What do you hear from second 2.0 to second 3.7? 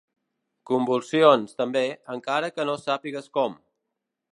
encara que no sàpigues com.